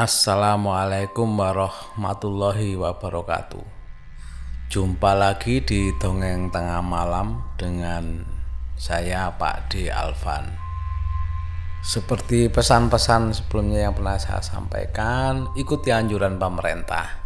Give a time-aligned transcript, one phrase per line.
[0.00, 3.60] Assalamualaikum warahmatullahi wabarakatuh.
[4.72, 8.24] Jumpa lagi di Dongeng Tengah Malam dengan
[8.80, 9.92] saya Pak D.
[9.92, 10.56] Alvan.
[11.84, 17.20] Seperti pesan-pesan sebelumnya yang pernah saya sampaikan, ikuti anjuran pemerintah.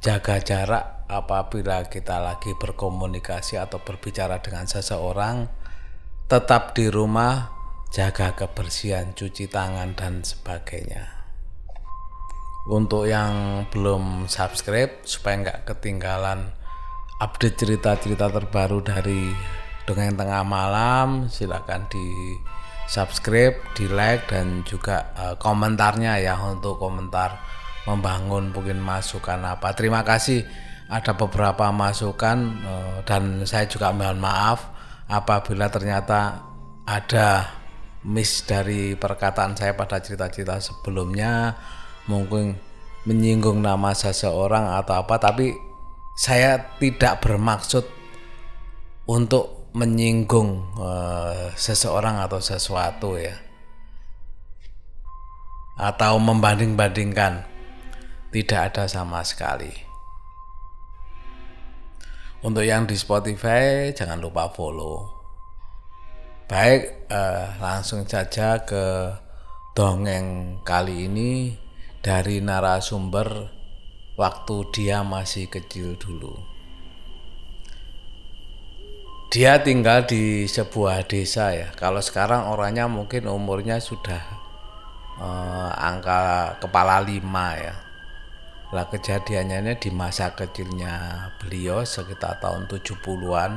[0.00, 5.44] Jaga jarak apabila kita lagi berkomunikasi atau berbicara dengan seseorang.
[6.24, 7.52] Tetap di rumah,
[7.92, 11.17] jaga kebersihan, cuci tangan, dan sebagainya
[12.68, 16.52] untuk yang belum subscribe supaya nggak ketinggalan
[17.18, 19.32] update cerita-cerita terbaru dari
[19.88, 22.36] Dongeng Tengah Malam silakan di
[22.88, 27.40] subscribe, di like dan juga uh, komentarnya ya untuk komentar
[27.88, 29.72] membangun mungkin masukan apa.
[29.72, 30.44] Terima kasih
[30.88, 34.72] ada beberapa masukan uh, dan saya juga mohon maaf
[35.08, 36.44] apabila ternyata
[36.84, 37.48] ada
[38.04, 41.56] miss dari perkataan saya pada cerita-cerita sebelumnya
[42.08, 42.56] mungkin
[43.04, 45.54] menyinggung nama seseorang atau apa tapi
[46.18, 47.86] saya tidak bermaksud
[49.06, 53.38] untuk menyinggung uh, seseorang atau sesuatu ya.
[55.78, 57.46] Atau membanding-bandingkan
[58.34, 59.70] tidak ada sama sekali.
[62.42, 65.06] Untuk yang di Spotify jangan lupa follow.
[66.50, 69.14] Baik uh, langsung saja ke
[69.78, 71.54] dongeng kali ini
[72.08, 73.52] dari narasumber
[74.16, 76.40] waktu dia masih kecil dulu.
[79.28, 81.68] Dia tinggal di sebuah desa ya.
[81.76, 84.24] Kalau sekarang orangnya mungkin umurnya sudah
[85.20, 87.76] uh, angka kepala lima ya.
[88.72, 93.52] Lah kejadiannya ini di masa kecilnya beliau sekitar tahun 70-an.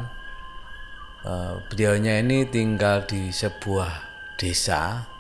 [1.23, 5.10] Uh, eh, beliaunya ini tinggal di sebuah desa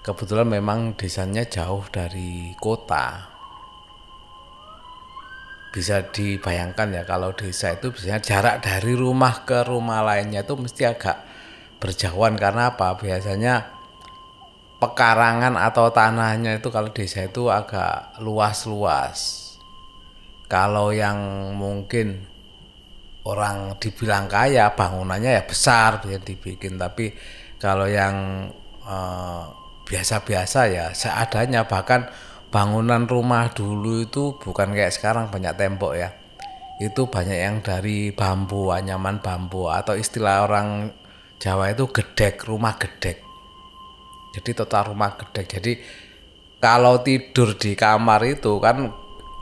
[0.00, 3.28] kebetulan memang desanya jauh dari kota.
[5.70, 10.82] Bisa dibayangkan ya kalau desa itu biasanya jarak dari rumah ke rumah lainnya itu mesti
[10.82, 11.16] agak
[11.78, 12.34] berjauhan.
[12.34, 12.98] Karena apa?
[12.98, 13.78] Biasanya
[14.82, 19.38] pekarangan atau tanahnya itu kalau desa itu agak luas-luas.
[20.50, 21.14] Kalau yang
[21.54, 22.26] mungkin
[23.22, 26.82] orang dibilang kaya bangunannya ya besar bisa dibikin.
[26.82, 27.14] Tapi
[27.62, 28.50] kalau yang
[28.82, 29.59] eh,
[29.90, 31.66] biasa-biasa ya seadanya.
[31.66, 32.06] Bahkan
[32.54, 36.14] bangunan rumah dulu itu bukan kayak sekarang banyak tembok ya.
[36.78, 40.94] Itu banyak yang dari bambu anyaman bambu atau istilah orang
[41.40, 43.24] Jawa itu gedek rumah gedek.
[44.36, 45.48] Jadi total rumah gedek.
[45.48, 45.72] Jadi
[46.60, 48.92] kalau tidur di kamar itu kan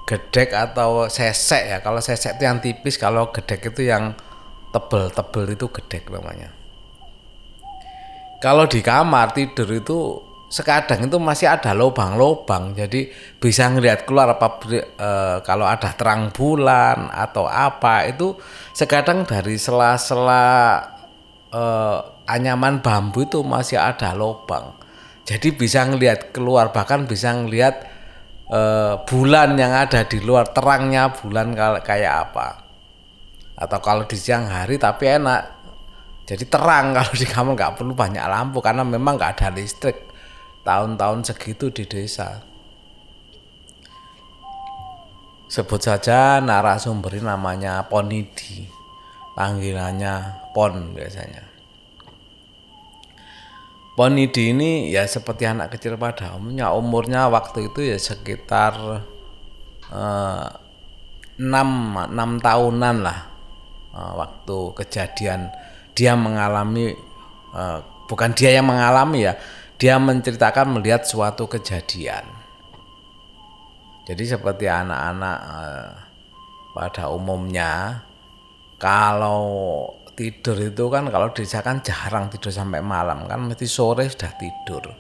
[0.07, 1.79] gedek atau sesek ya.
[1.83, 4.15] Kalau sesek itu yang tipis kalau gedek itu yang
[4.71, 6.55] tebel-tebel itu gedek namanya.
[8.39, 14.57] Kalau di kamar tidur itu sekadang itu masih ada lubang-lubang jadi bisa ngelihat keluar apa
[14.73, 15.11] e,
[15.45, 18.33] kalau ada terang bulan atau apa itu
[18.73, 20.81] sekadang dari sela-sela
[21.53, 21.63] e,
[22.25, 24.73] anyaman bambu itu masih ada lubang
[25.29, 27.85] jadi bisa ngelihat keluar bahkan bisa ngelihat
[28.49, 28.61] e,
[29.05, 31.53] bulan yang ada di luar terangnya bulan
[31.85, 32.49] kayak apa.
[33.61, 35.61] Atau kalau di siang hari tapi enak.
[36.25, 40.08] Jadi terang kalau di kamar nggak perlu banyak lampu karena memang nggak ada listrik
[40.69, 42.45] tahun-tahun segitu di desa.
[45.49, 48.69] Sebut saja narasumber namanya Ponidi.
[49.33, 51.41] Panggilannya Pon biasanya.
[53.97, 56.77] Ponidi ini ya seperti anak kecil pada umumnya.
[56.77, 59.01] Umurnya waktu itu ya sekitar
[59.89, 60.49] eh,
[61.41, 63.19] enam enam tahunan lah
[63.97, 65.49] eh, waktu kejadian
[65.97, 66.93] dia mengalami
[67.57, 67.79] eh,
[68.11, 69.39] bukan dia yang mengalami ya
[69.79, 72.27] dia menceritakan melihat suatu kejadian.
[74.05, 75.91] Jadi seperti anak-anak eh,
[76.75, 78.03] pada umumnya
[78.79, 79.47] kalau
[80.19, 84.91] tidur itu kan kalau desa kan jarang tidur sampai malam kan mesti sore sudah tidur.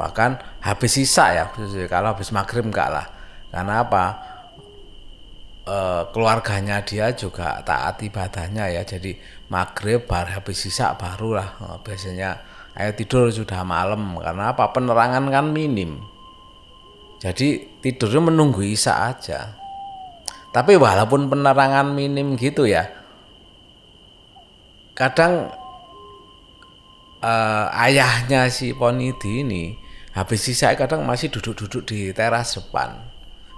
[0.00, 1.44] Bahkan habis sisa ya
[1.90, 3.06] kalau habis maghrib enggak lah.
[3.52, 4.04] Karena apa?
[5.66, 5.78] E,
[6.14, 8.86] keluarganya dia juga taat ibadahnya ya.
[8.86, 9.18] Jadi
[9.52, 12.47] maghrib baru habis sisa barulah e, biasanya
[12.78, 14.70] ayo tidur sudah malam karena apa?
[14.70, 15.98] Penerangan kan minim.
[17.18, 19.58] Jadi tidurnya menunggu isa aja.
[20.54, 22.98] Tapi walaupun penerangan minim gitu ya
[24.98, 25.54] kadang
[27.22, 29.78] uh, ayahnya si Ponidi ini
[30.10, 32.98] habis sisa kadang masih duduk-duduk di teras depan.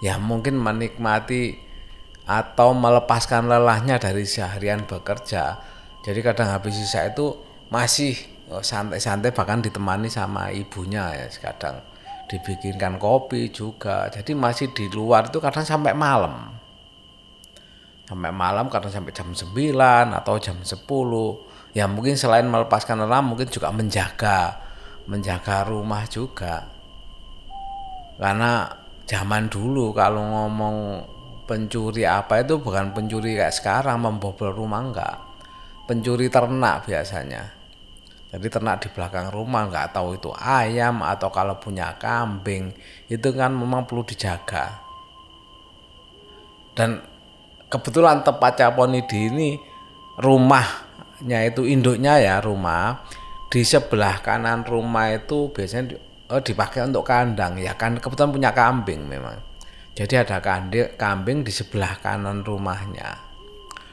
[0.05, 1.57] Ya mungkin menikmati
[2.29, 5.65] atau melepaskan lelahnya dari seharian bekerja.
[6.05, 7.41] Jadi kadang habis sisa itu
[7.73, 8.21] masih
[8.59, 11.79] santai-santai bahkan ditemani sama ibunya ya kadang
[12.27, 14.11] dibikinkan kopi juga.
[14.11, 16.51] Jadi masih di luar itu kadang sampai malam.
[18.11, 19.55] Sampai malam kadang sampai jam 9
[20.11, 20.83] atau jam 10
[21.79, 24.59] ya mungkin selain melepaskan lelah mungkin juga menjaga
[25.07, 26.67] menjaga rumah juga.
[28.19, 28.67] Karena
[29.07, 30.77] zaman dulu kalau ngomong
[31.47, 35.17] pencuri apa itu bukan pencuri kayak sekarang membobol rumah enggak.
[35.87, 37.60] Pencuri ternak biasanya
[38.31, 42.71] jadi ternak di belakang rumah nggak tahu itu ayam atau kalau punya kambing
[43.11, 44.79] itu kan memang perlu dijaga.
[46.79, 47.03] Dan
[47.67, 49.59] kebetulan tepatnya Ponidi ini
[50.23, 53.03] rumahnya itu induknya ya rumah
[53.51, 55.99] di sebelah kanan rumah itu biasanya
[56.31, 59.43] oh, dipakai untuk kandang ya kan kebetulan punya kambing memang.
[59.99, 60.39] Jadi ada
[60.95, 63.27] kambing di sebelah kanan rumahnya.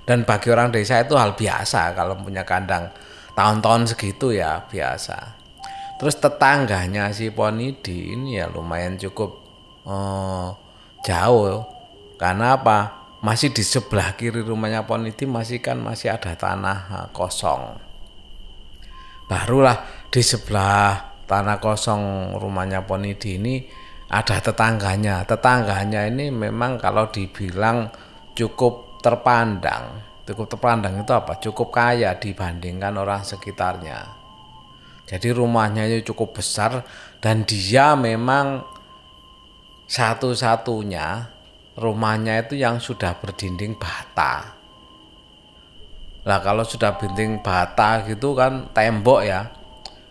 [0.06, 2.94] Dan bagi orang desa itu hal biasa kalau punya kandang
[3.38, 5.38] tahun-tahun segitu ya biasa.
[6.02, 9.38] Terus tetangganya si Ponidi ini ya lumayan cukup
[9.86, 10.58] oh,
[11.06, 11.62] jauh.
[12.18, 12.78] Karena apa?
[13.22, 17.78] Masih di sebelah kiri rumahnya Ponidi masih kan masih ada tanah eh, kosong.
[19.30, 23.62] Barulah di sebelah tanah kosong rumahnya Ponidi ini
[24.10, 25.26] ada tetangganya.
[25.30, 27.90] Tetangganya ini memang kalau dibilang
[28.34, 31.40] cukup terpandang cukup terpandang itu apa?
[31.40, 34.12] Cukup kaya dibandingkan orang sekitarnya.
[35.08, 36.84] Jadi rumahnya itu cukup besar
[37.24, 38.60] dan dia memang
[39.88, 41.32] satu-satunya
[41.80, 44.52] rumahnya itu yang sudah berdinding bata.
[46.28, 49.48] Lah kalau sudah berdinding bata gitu kan tembok ya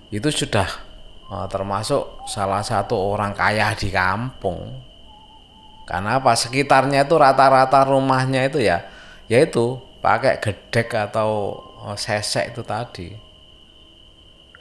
[0.09, 0.65] itu sudah
[1.29, 4.81] uh, termasuk salah satu orang kaya di kampung.
[5.85, 6.33] Karena apa?
[6.33, 8.89] Sekitarnya itu rata-rata rumahnya itu ya
[9.29, 13.11] yaitu pakai gedek atau oh, sesek itu tadi.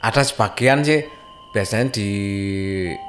[0.02, 1.06] Ada sebagian sih
[1.54, 2.10] biasanya di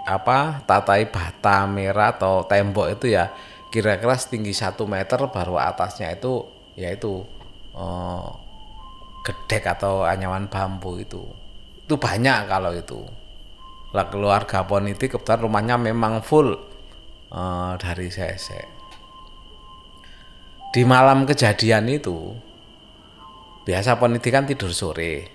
[0.05, 3.33] apa tatai bata merah atau tembok itu ya
[3.73, 6.45] kira-kira setinggi satu meter baru atasnya itu
[6.77, 7.25] yaitu
[7.73, 8.29] oh,
[9.25, 11.25] gedek atau anyaman bambu itu.
[11.89, 13.01] Itu banyak kalau itu.
[13.97, 16.53] Lah keluarga Poniti kebetulan rumahnya memang full
[17.33, 18.76] uh, dari sesek
[20.71, 22.35] di malam kejadian itu
[23.63, 25.27] biasa Poniti kan tidur sore.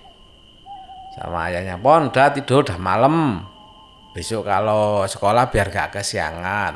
[1.13, 3.45] Sama ayahnya Pon udah tidur udah malam.
[4.13, 6.73] Besok kalau sekolah biar gak kesiangan.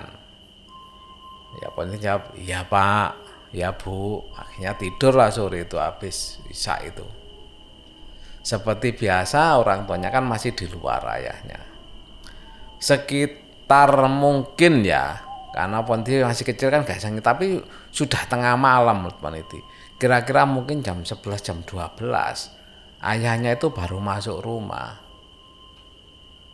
[1.62, 3.10] Ya Poniti jawab iya pak.
[3.54, 4.26] Ya bu.
[4.34, 7.06] Akhirnya tidur lah sore itu habis bisa itu.
[8.42, 11.60] Seperti biasa orang tuanya kan masih di luar ayahnya.
[12.78, 15.28] Sekitar mungkin ya
[15.58, 17.58] karena Ponti masih kecil kan gak sangit tapi
[17.98, 19.58] sudah tengah malam Ponti
[19.98, 21.98] kira-kira mungkin jam 11 jam 12
[23.02, 24.98] ayahnya itu baru masuk rumah.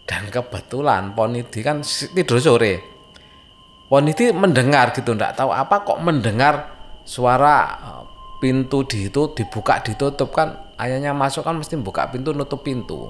[0.03, 2.83] Dan kebetulan Poniti kan tidur sore.
[3.87, 6.55] Poniti mendengar gitu ndak tahu apa kok mendengar
[7.07, 8.03] suara eh,
[8.43, 10.75] pintu di itu dibuka ditutup kan.
[10.75, 13.07] Ayahnya masuk kan mesti buka pintu nutup pintu.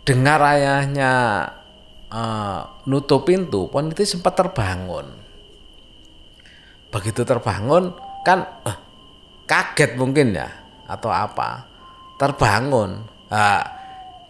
[0.00, 1.12] Dengar ayahnya
[2.08, 5.19] uh, nutup pintu, Poniti sempat terbangun.
[6.90, 7.94] Begitu terbangun
[8.26, 8.78] kan uh,
[9.46, 10.50] kaget mungkin ya
[10.90, 11.64] atau apa,
[12.18, 13.06] terbangun.
[13.30, 13.62] Uh,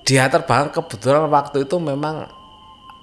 [0.04, 2.28] dia terbangun kebetulan waktu itu memang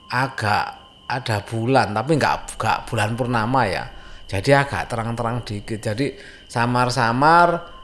[0.08, 0.77] agak
[1.08, 3.86] ada bulan tapi nggak nggak bulan purnama ya.
[4.27, 5.79] Jadi agak terang-terang dikit.
[5.79, 6.12] Jadi
[6.51, 7.79] samar-samar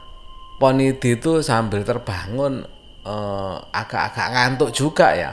[0.60, 2.62] Ponidi itu sambil terbangun
[3.02, 5.32] eh, agak-agak ngantuk juga ya.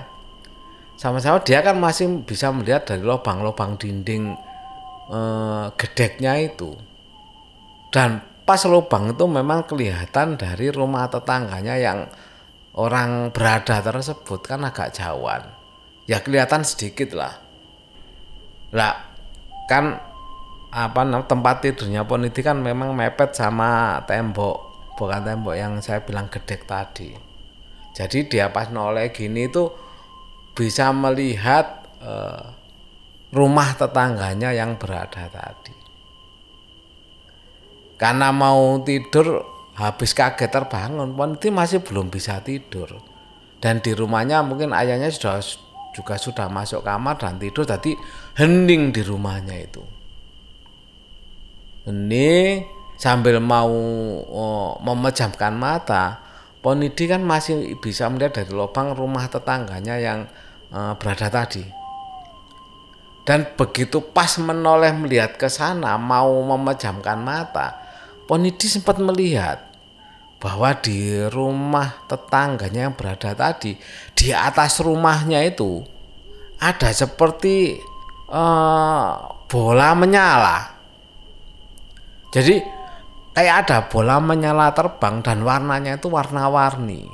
[0.98, 4.34] Sama-sama dia kan masih bisa melihat dari lubang-lubang dinding
[5.12, 6.72] eh, gedeknya itu.
[7.92, 12.08] Dan pas lubang itu memang kelihatan dari rumah tetangganya yang
[12.76, 15.44] orang berada tersebut kan agak jauhan.
[16.08, 17.40] Ya kelihatan sedikit lah.
[18.72, 18.96] Lah
[19.68, 20.00] kan
[20.72, 24.72] apa tempat tidurnya Poniti kan memang mepet sama tembok.
[24.96, 27.12] Bukan tembok yang saya bilang gedek tadi.
[27.92, 29.68] Jadi dia pas noleh gini itu
[30.56, 32.56] bisa melihat uh,
[33.32, 35.76] rumah tetangganya yang berada tadi.
[37.96, 39.46] Karena mau tidur
[39.78, 43.00] habis kaget terbangun, Ponti masih belum bisa tidur.
[43.62, 45.38] Dan di rumahnya mungkin ayahnya sudah
[45.94, 47.94] juga sudah masuk kamar dan tidur tadi
[48.40, 49.84] hening di rumahnya itu.
[51.86, 52.66] Hening
[52.98, 53.70] sambil mau
[54.26, 56.22] oh, memejamkan mata,
[56.62, 60.30] Ponidi kan masih bisa melihat dari lubang rumah tetangganya yang
[60.70, 61.81] uh, berada tadi.
[63.22, 67.78] Dan begitu pas menoleh melihat ke sana mau memejamkan mata,
[68.26, 69.72] Ponidi sempat melihat
[70.42, 73.78] bahwa di rumah tetangganya yang berada tadi,
[74.18, 75.86] di atas rumahnya itu,
[76.58, 77.78] ada seperti
[78.34, 80.58] uh, bola menyala.
[82.34, 82.58] Jadi
[83.38, 87.06] kayak ada bola menyala terbang dan warnanya itu warna-warni.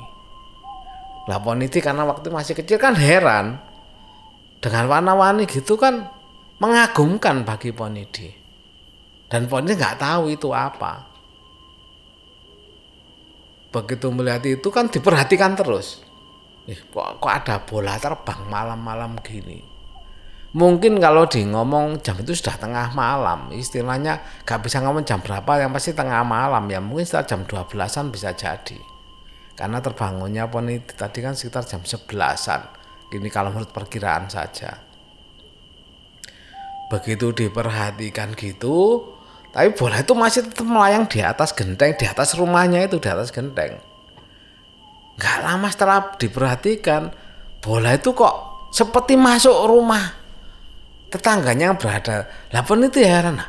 [1.28, 3.60] Lah Poniti karena waktu masih kecil kan heran
[4.58, 6.10] dengan warna-warni gitu kan
[6.58, 8.30] mengagumkan bagi Ponidi.
[9.28, 11.06] Dan Ponidi nggak tahu itu apa.
[13.68, 16.02] Begitu melihat itu kan diperhatikan terus.
[16.68, 19.60] Eh, kok, kok ada bola terbang malam-malam gini.
[20.56, 25.60] Mungkin kalau di ngomong jam itu sudah tengah malam, istilahnya nggak bisa ngomong jam berapa,
[25.60, 28.80] yang pasti tengah malam ya mungkin sekitar jam 12-an bisa jadi
[29.58, 32.77] karena terbangunnya pun itu tadi kan sekitar jam 11-an
[33.14, 34.84] ini kalau menurut perkiraan saja.
[36.88, 39.04] Begitu diperhatikan gitu
[39.48, 43.32] tapi bola itu masih tetap melayang di atas genteng di atas rumahnya itu di atas
[43.32, 43.80] genteng.
[45.16, 47.12] Nggak lama setelah diperhatikan
[47.64, 50.16] bola itu kok seperti masuk rumah.
[51.08, 52.28] Tetangganya yang berada.
[52.52, 53.40] Lah pun itu heran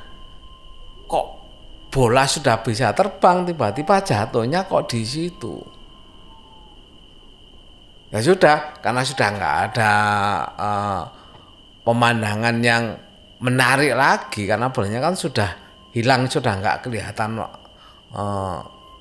[1.10, 1.28] kok
[1.90, 5.58] bola sudah bisa terbang tiba-tiba jatuhnya kok di situ
[8.10, 9.94] ya sudah karena sudah nggak ada
[10.58, 11.02] uh,
[11.86, 12.98] pemandangan yang
[13.40, 15.50] menarik lagi karena bolanya kan sudah
[15.94, 18.60] hilang sudah nggak kelihatan uh,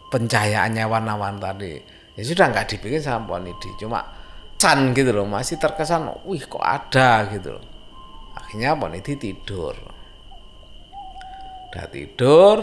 [0.09, 1.77] pencahayaannya warna-warna tadi.
[2.19, 4.03] Ya sudah nggak dibikin sama Ponidi cuma
[4.59, 7.29] can gitu loh masih terkesan wih kok ada?
[7.31, 7.65] gitu loh.
[8.35, 9.77] Akhirnya Ponidi tidur.
[11.69, 12.57] Udah tidur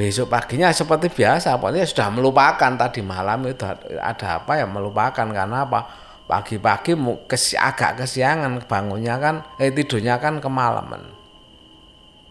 [0.00, 2.72] besok paginya seperti biasa pokoknya sudah melupakan.
[2.72, 3.68] Tadi malam itu
[4.00, 5.28] ada apa ya melupakan.
[5.28, 5.84] Karena apa?
[6.24, 6.96] Pagi-pagi
[7.28, 11.04] kes, agak kesiangan bangunnya kan eh tidurnya kan kemalaman.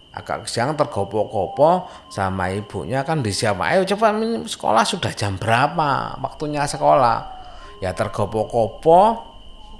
[0.09, 4.17] Agak kesiangan tergopo-gopo sama ibunya kan disiapa ayo coba
[4.49, 6.17] sekolah sudah jam berapa?
[6.25, 7.37] Waktunya sekolah.
[7.85, 9.29] Ya tergopo-gopo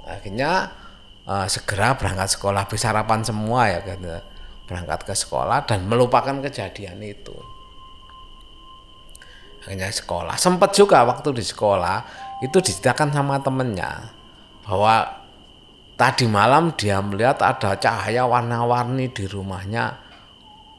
[0.06, 0.78] akhirnya
[1.26, 2.70] uh, segera berangkat sekolah.
[2.70, 4.14] Bisa sarapan semua ya gitu.
[4.70, 7.59] Berangkat ke sekolah dan melupakan kejadian itu
[9.68, 10.40] hanya sekolah.
[10.40, 11.98] Sempat juga waktu di sekolah
[12.40, 14.08] itu diceritakan sama temennya
[14.64, 15.04] bahwa
[16.00, 20.00] tadi malam dia melihat ada cahaya warna-warni di rumahnya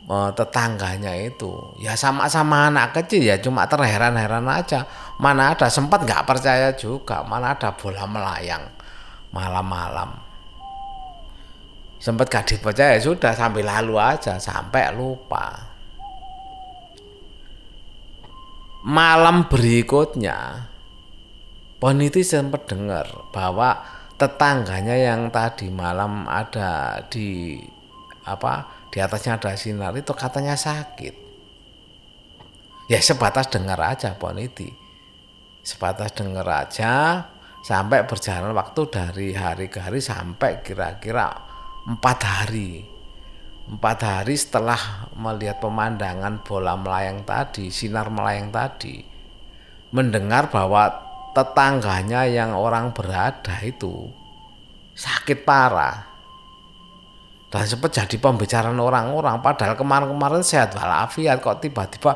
[0.09, 1.77] eh, tetangganya itu.
[1.77, 4.89] Ya sama-sama anak kecil ya cuma terheran-heran aja.
[5.21, 8.65] Mana ada sempat nggak percaya juga mana ada bola melayang
[9.29, 10.31] malam-malam.
[12.01, 15.70] Sempat gak dipercaya ya sudah sampai lalu aja sampai lupa
[18.85, 20.69] malam berikutnya
[21.81, 23.81] Poniti sempat dengar bahwa
[24.21, 27.57] tetangganya yang tadi malam ada di
[28.29, 31.15] apa di atasnya ada sinar itu katanya sakit.
[32.93, 34.69] Ya sebatas dengar aja Poniti.
[35.65, 37.25] Sebatas dengar aja
[37.65, 41.33] sampai berjalan waktu dari hari ke hari sampai kira-kira
[41.89, 42.85] empat hari
[43.71, 48.99] empat hari setelah melihat pemandangan bola melayang tadi, sinar melayang tadi,
[49.95, 50.91] mendengar bahwa
[51.31, 54.11] tetangganya yang orang berada itu
[54.99, 56.11] sakit parah.
[57.51, 62.15] Dan sempat jadi pembicaraan orang-orang, padahal kemarin-kemarin sehat walafiat kok tiba-tiba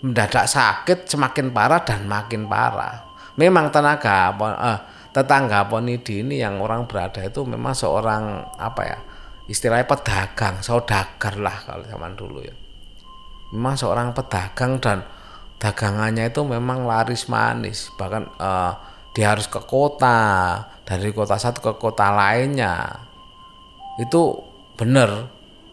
[0.00, 3.04] mendadak sakit semakin parah dan makin parah.
[3.36, 4.80] Memang tenaga eh,
[5.12, 8.98] tetangga Ponidi ini yang orang berada itu memang seorang apa ya?
[9.46, 12.54] Istilahnya pedagang, saudagar lah kalau zaman dulu ya.
[13.54, 15.06] Memang seorang pedagang dan
[15.56, 18.74] dagangannya itu memang laris manis, bahkan uh,
[19.14, 23.06] dia harus ke kota, dari kota satu ke kota lainnya.
[24.02, 24.42] Itu
[24.74, 25.30] benar.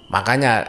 [0.08, 0.64] Makanya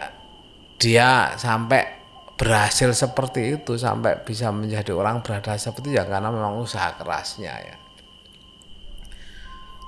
[0.81, 6.59] dia sampai berhasil seperti itu sampai bisa menjadi orang berada seperti itu ya karena memang
[6.59, 7.77] usaha kerasnya ya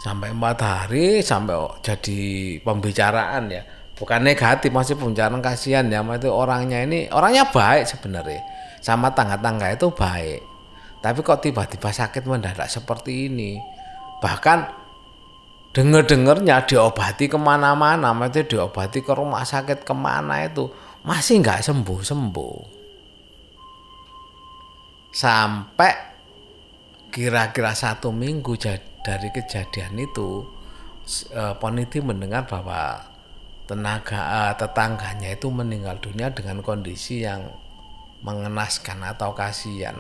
[0.06, 2.20] sampai empat hari sampai jadi
[2.62, 3.66] pembicaraan ya.
[3.98, 5.98] Bukan negatif masih pembicaraan kasihan ya.
[6.14, 8.38] Itu orangnya ini orangnya baik sebenarnya.
[8.78, 10.46] Sama tangga-tangga itu baik.
[11.02, 13.58] Tapi kok tiba-tiba sakit mendadak seperti ini?
[14.22, 14.58] Bahkan
[15.74, 18.14] denger-dengernya diobati ke mana-mana.
[18.30, 20.70] Itu diobati ke rumah sakit ke mana itu
[21.02, 22.58] masih nggak sembuh-sembuh.
[25.10, 26.15] Sampai
[27.16, 28.60] kira-kira satu minggu
[29.00, 30.44] dari kejadian itu
[31.32, 33.08] uh, Poniti mendengar bahwa
[33.64, 37.48] tenaga uh, tetangganya itu meninggal dunia dengan kondisi yang
[38.20, 39.96] mengenaskan atau kasihan.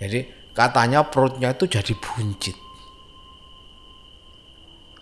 [0.00, 0.24] Jadi
[0.56, 2.56] katanya perutnya itu jadi buncit.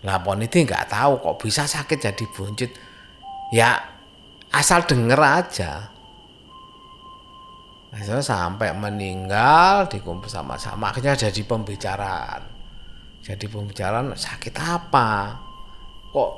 [0.03, 2.75] Lah Poniti nggak tahu kok bisa sakit jadi buncit.
[3.55, 3.79] Ya
[4.51, 5.92] asal denger aja
[7.93, 10.89] Akhirnya sampai meninggal dikumpul sama-sama.
[10.89, 12.41] Akhirnya jadi pembicaraan.
[13.21, 15.37] Jadi pembicaraan sakit apa?
[16.09, 16.31] Kok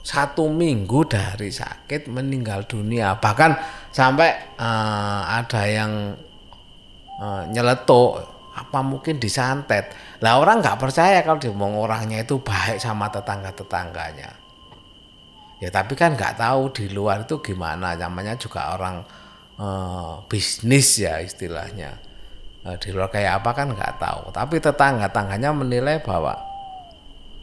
[0.00, 3.20] satu minggu dari sakit meninggal dunia.
[3.20, 3.50] Bahkan
[3.92, 6.16] sampai uh, ada yang
[7.20, 8.24] uh, nyeletuk
[8.56, 9.92] apa mungkin disantet.
[10.24, 14.42] Lah orang nggak percaya kalau diomong orangnya itu baik sama tetangga tetangganya
[15.62, 17.94] ya tapi kan nggak tahu di luar itu gimana.
[17.94, 19.06] Namanya juga orang
[19.62, 22.02] uh, bisnis ya istilahnya.
[22.62, 24.22] Uh, di luar kayak apa kan nggak tahu.
[24.34, 26.34] Tapi tetangga tetangganya menilai bahwa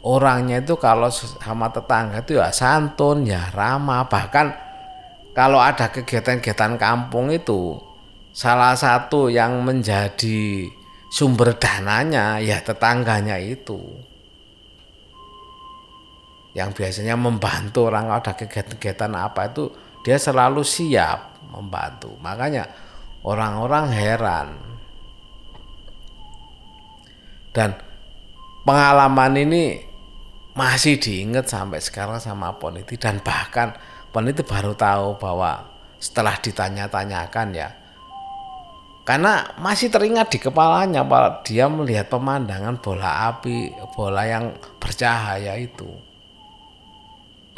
[0.04, 4.04] orangnya itu kalau sama tetangga itu ya santun ya ramah.
[4.08, 4.46] Bahkan
[5.32, 7.80] kalau ada kegiatan-kegiatan kampung itu
[8.32, 10.68] salah satu yang menjadi
[11.12, 13.80] sumber dananya ya tetangganya itu.
[16.50, 19.70] Yang biasanya membantu orang ada kegiatan-kegiatan apa itu
[20.02, 22.14] dia selalu siap membantu.
[22.22, 22.64] Makanya
[23.26, 24.48] orang-orang heran.
[27.50, 27.74] Dan
[28.62, 29.82] pengalaman ini
[30.54, 33.74] masih diingat sampai sekarang sama Poniti dan bahkan
[34.14, 35.66] Poniti baru tahu bahwa
[35.98, 37.80] setelah ditanya-tanyakan ya
[39.10, 45.90] karena masih teringat di kepalanya bahwa dia melihat pemandangan bola api, bola yang bercahaya itu.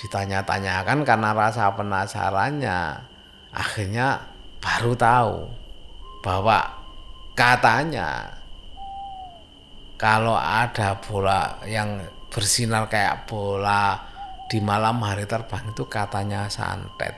[0.01, 3.12] Ditanya-tanyakan karena rasa penasarannya
[3.53, 4.25] akhirnya
[4.59, 5.37] baru tahu
[6.25, 6.65] bahwa
[7.37, 8.33] katanya
[10.01, 13.95] kalau ada bola yang bersinar kayak bola
[14.51, 17.15] di malam hari terbang itu katanya santet.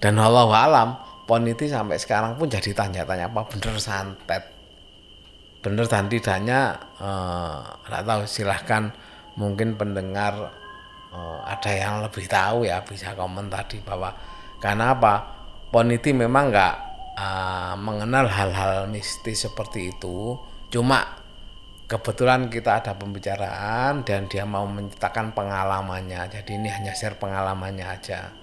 [0.00, 0.88] Dan Allah alam,
[1.24, 4.44] poniti sampai sekarang pun jadi tanya-tanya apa bener santet.
[5.60, 8.92] Bener dan tidaknya eh, tahu silahkan
[9.36, 10.59] mungkin pendengar
[11.10, 14.14] uh, ada yang lebih tahu ya bisa komen tadi bahwa
[14.60, 15.14] karena apa?
[15.70, 16.74] Poniti memang nggak
[17.14, 20.34] uh, mengenal hal-hal mistis seperti itu.
[20.70, 21.20] Cuma
[21.86, 26.26] kebetulan kita ada pembicaraan dan dia mau menceritakan pengalamannya.
[26.30, 28.34] Jadi ini hanya share pengalamannya aja.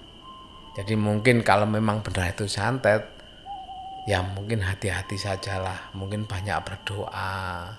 [0.76, 3.02] Jadi mungkin kalau memang benar itu santet
[4.08, 5.92] ya mungkin hati-hati sajalah.
[5.92, 7.76] Mungkin banyak berdoa.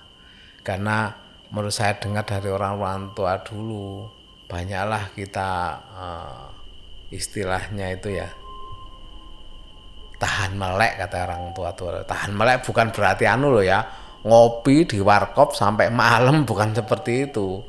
[0.62, 1.10] Karena
[1.50, 4.19] menurut saya dengar dari orang-orang tua dulu
[4.50, 5.50] banyaklah kita
[5.94, 6.44] uh,
[7.14, 8.26] istilahnya itu ya
[10.18, 13.80] tahan melek kata orang tua tua tahan melek bukan berarti anu loh ya
[14.24, 17.64] ngopi di warkop sampai malam bukan seperti itu.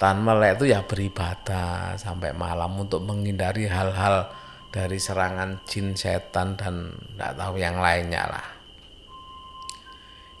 [0.00, 4.32] Tahan melek itu ya beribadah sampai malam untuk menghindari hal-hal
[4.72, 8.46] dari serangan jin setan dan tidak tahu yang lainnya lah.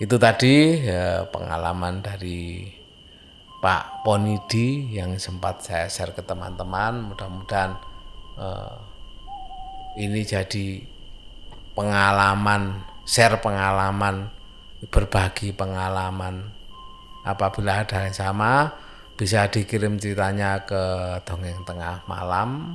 [0.00, 2.72] Itu tadi ya, pengalaman dari
[3.60, 7.12] Pak Ponidi yang sempat saya share ke teman-teman.
[7.12, 7.76] Mudah-mudahan
[8.40, 8.76] uh,
[10.00, 10.80] ini jadi
[11.76, 14.32] pengalaman share pengalaman
[14.88, 16.56] berbagi pengalaman.
[17.20, 18.72] Apabila ada yang sama
[19.12, 20.80] bisa dikirim ceritanya ke
[21.28, 22.72] dongeng tengah malam.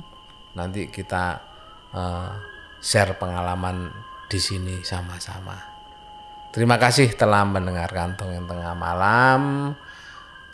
[0.54, 1.42] Nanti kita
[1.90, 2.30] uh,
[2.78, 3.90] share pengalaman
[4.30, 5.58] di sini sama-sama.
[6.54, 9.74] Terima kasih telah mendengarkan dongeng tengah malam